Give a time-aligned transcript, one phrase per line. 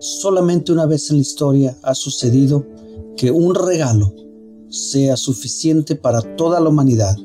[0.00, 2.66] Solamente una vez en la historia ha sucedido
[3.16, 4.14] que un regalo
[4.70, 7.16] sea suficiente para toda la humanidad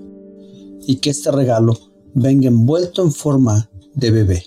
[0.87, 1.77] y que este regalo
[2.13, 4.43] venga envuelto en forma de bebé.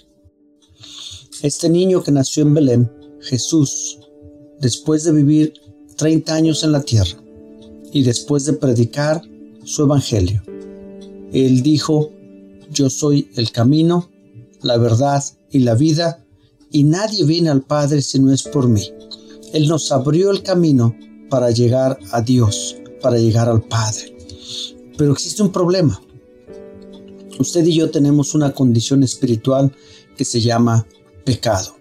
[1.42, 4.00] Este niño que nació en Belén, Jesús,
[4.60, 5.54] después de vivir
[5.96, 7.16] 30 años en la tierra
[7.92, 9.22] y después de predicar
[9.64, 10.42] su evangelio,
[11.32, 12.10] él dijo,
[12.70, 14.10] yo soy el camino,
[14.62, 16.25] la verdad y la vida,
[16.70, 18.92] y nadie viene al Padre si no es por mí.
[19.52, 20.96] Él nos abrió el camino
[21.30, 24.16] para llegar a Dios, para llegar al Padre.
[24.96, 26.00] Pero existe un problema.
[27.38, 29.72] Usted y yo tenemos una condición espiritual
[30.16, 30.86] que se llama
[31.24, 31.76] pecado.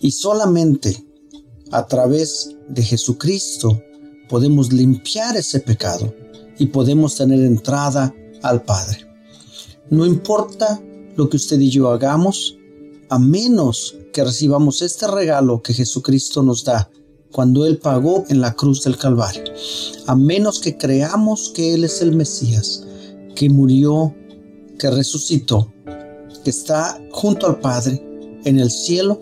[0.00, 1.04] Y solamente
[1.72, 3.80] a través de Jesucristo
[4.28, 6.14] podemos limpiar ese pecado
[6.58, 9.06] y podemos tener entrada al Padre.
[9.90, 10.82] No importa
[11.16, 12.56] lo que usted y yo hagamos,
[13.08, 16.90] a menos que recibamos este regalo que Jesucristo nos da
[17.32, 19.44] cuando Él pagó en la cruz del Calvario,
[20.06, 22.84] a menos que creamos que Él es el Mesías,
[23.34, 24.14] que murió,
[24.78, 25.72] que resucitó,
[26.44, 28.02] que está junto al Padre
[28.44, 29.20] en el cielo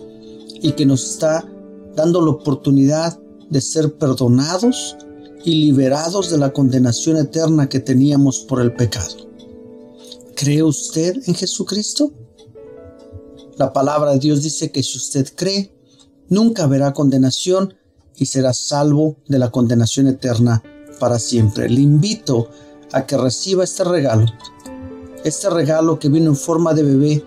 [0.61, 1.47] y que nos está
[1.95, 4.95] dando la oportunidad de ser perdonados
[5.43, 9.15] y liberados de la condenación eterna que teníamos por el pecado.
[10.35, 12.11] ¿Cree usted en Jesucristo?
[13.57, 15.71] La palabra de Dios dice que si usted cree,
[16.27, 17.73] nunca verá condenación
[18.17, 20.61] y será salvo de la condenación eterna
[20.99, 21.69] para siempre.
[21.69, 22.49] Le invito
[22.91, 24.25] a que reciba este regalo,
[25.23, 27.23] este regalo que vino en forma de bebé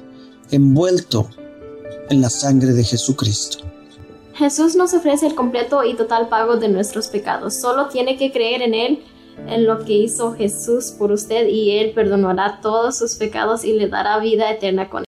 [0.51, 1.31] envuelto
[2.11, 3.65] en la sangre de Jesucristo.
[4.35, 7.55] Jesús nos ofrece el completo y total pago de nuestros pecados.
[7.55, 9.03] Solo tiene que creer en Él
[9.47, 13.89] en lo que hizo Jesús por usted y Él perdonará todos sus pecados y le
[13.89, 14.97] dará vida eterna con él.